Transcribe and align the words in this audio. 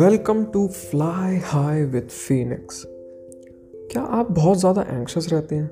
Welcome 0.00 0.44
to 0.44 0.68
fly 0.68 1.36
high 1.36 1.82
with 1.82 2.02
Phoenix 2.02 2.84
क्या 3.92 4.02
आप 4.02 4.32
बहुत 4.32 4.58
ज़्यादा 4.58 4.82
एंक्शस 4.82 5.32
रहते 5.32 5.54
हैं? 5.54 5.70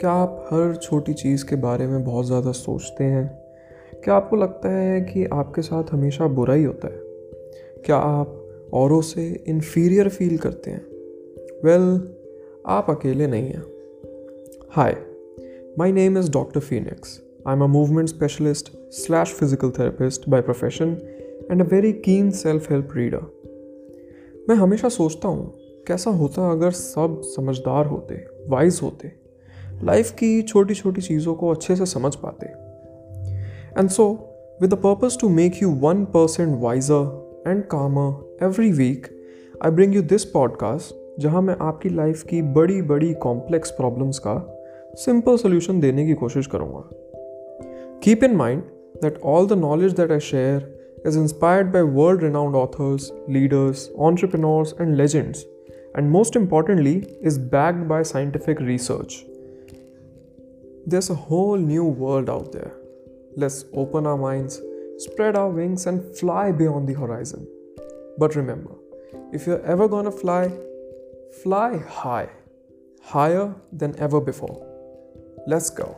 क्या 0.00 0.10
आप 0.10 0.44
हर 0.46 0.76
छोटी 0.76 1.12
चीज़ 1.12 1.46
के 1.46 1.56
बारे 1.56 1.86
में 1.86 2.04
बहुत 2.04 2.26
ज़्यादा 2.26 2.52
सोचते 2.52 3.04
हैं? 3.04 3.38
क्या 4.04 4.14
आपको 4.14 4.36
लगता 4.36 4.68
है 4.68 5.00
कि 5.00 5.24
आपके 5.24 5.62
साथ 5.62 5.84
हमेशा 5.90 6.26
बुरा 6.26 6.54
ही 6.54 6.64
होता 6.64 6.88
है? 6.88 7.00
क्या 7.84 7.96
आप 7.96 8.48
औरों 8.72 9.02
से 9.02 9.44
इन्फीरियर 9.46 10.08
फील 10.08 10.38
करते 10.38 10.70
हैं? 10.70 10.86
वेल 11.64 11.96
well, 11.96 12.08
आप 12.66 12.86
अकेले 12.90 13.26
नहीं 13.26 13.48
हैं। 13.48 13.64
Hi 14.70 14.96
my 15.78 15.92
name 15.92 16.18
is 16.18 16.30
doctor 16.30 16.60
Phoenix 16.60 17.31
I'm 17.48 17.62
a 17.62 17.66
movement 17.66 18.08
specialist 18.08 18.70
slash 18.92 19.28
physical 19.34 19.70
therapist 19.70 20.28
by 20.28 20.40
profession 20.40 20.96
and 21.50 21.62
a 21.62 21.64
very 21.64 21.92
keen 21.92 22.30
self 22.30 22.70
help 22.70 22.88
reader 22.96 23.22
मैं 24.48 24.56
हमेशा 24.56 24.88
सोचता 24.88 25.28
हूँ, 25.28 25.52
कैसा 25.86 26.10
होता 26.10 26.50
अगर 26.52 26.70
सब 26.70 27.20
समझदार 27.24 27.86
होते 27.86 28.14
वाइज 28.48 28.80
होते 28.82 29.12
लाइफ 29.82 30.10
की 30.10 30.42
छोटी 30.42 30.74
छोटी 30.74 31.00
चीज़ों 31.00 31.34
को 31.34 31.48
अच्छे 31.48 31.76
से 31.76 31.86
समझ 31.86 32.14
पाते। 32.16 32.46
And 33.80 33.88
so 33.90 34.08
with 34.62 34.70
the 34.70 34.74
purpose 34.74 35.18
to 35.20 35.28
make 35.28 35.62
you 35.62 35.70
one 35.70 36.04
percent 36.04 36.62
wiser 36.62 37.44
and 37.48 37.64
calmer 37.64 38.44
every 38.44 38.72
week 38.72 39.06
I 39.64 39.70
bring 39.70 39.94
you 39.94 40.02
this 40.02 40.24
podcast 40.24 41.20
जहाँ 41.20 41.42
मैं 41.42 41.56
आपकी 41.60 41.88
लाइफ 41.88 42.22
की 42.22 42.42
बड़ी 42.42 42.82
बड़ी 42.82 43.14
कॉम्प्लेक्स 43.14 43.70
प्रॉब्लम्स 43.70 44.18
का 44.18 44.58
सिंपल 44.94 45.36
सोल्यूशन 45.36 45.80
देने 45.80 46.06
की 46.06 46.14
कोशिश 46.14 46.46
करूँगा। 46.46 46.88
Keep 48.02 48.24
in 48.24 48.36
mind 48.36 48.64
that 49.00 49.18
all 49.18 49.46
the 49.46 49.54
knowledge 49.54 49.94
that 49.94 50.10
I 50.10 50.18
share 50.18 50.68
is 51.04 51.14
inspired 51.14 51.72
by 51.72 51.84
world 51.84 52.22
renowned 52.22 52.56
authors, 52.56 53.12
leaders, 53.28 53.90
entrepreneurs, 53.96 54.72
and 54.72 54.96
legends, 54.96 55.44
and 55.94 56.10
most 56.10 56.34
importantly, 56.34 57.06
is 57.22 57.38
backed 57.38 57.86
by 57.86 58.02
scientific 58.02 58.58
research. 58.58 59.24
There's 60.84 61.10
a 61.10 61.14
whole 61.14 61.56
new 61.56 61.84
world 61.84 62.28
out 62.28 62.50
there. 62.50 62.72
Let's 63.36 63.66
open 63.72 64.04
our 64.04 64.18
minds, 64.18 64.60
spread 64.98 65.36
our 65.36 65.48
wings, 65.48 65.86
and 65.86 66.16
fly 66.18 66.50
beyond 66.50 66.88
the 66.88 66.94
horizon. 66.94 67.46
But 68.18 68.34
remember, 68.34 68.72
if 69.32 69.46
you're 69.46 69.64
ever 69.64 69.86
gonna 69.86 70.10
fly, 70.10 70.50
fly 71.44 71.78
high, 71.78 72.30
higher 73.00 73.54
than 73.72 73.96
ever 74.00 74.20
before. 74.20 74.66
Let's 75.46 75.70
go. 75.70 75.96